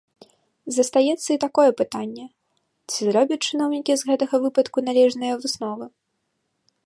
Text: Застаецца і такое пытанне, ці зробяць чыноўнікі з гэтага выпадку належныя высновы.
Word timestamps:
Застаецца 0.77 1.25
і 1.33 1.37
такое 1.43 1.69
пытанне, 1.81 2.23
ці 2.89 2.99
зробяць 3.11 3.41
чыноўнікі 3.51 3.91
з 3.99 4.11
гэтага 4.13 4.35
выпадку 4.45 4.77
належныя 4.89 5.33
высновы. 5.45 5.85